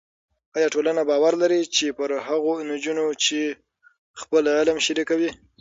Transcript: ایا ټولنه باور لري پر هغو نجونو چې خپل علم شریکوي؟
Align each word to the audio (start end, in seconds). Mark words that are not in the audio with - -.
ایا 0.57 0.67
ټولنه 0.73 1.01
باور 1.09 1.33
لري 1.43 1.59
پر 1.97 2.09
هغو 2.27 2.53
نجونو 2.69 3.05
چې 3.23 3.39
خپل 4.21 4.43
علم 4.57 4.77
شریکوي؟ 4.85 5.29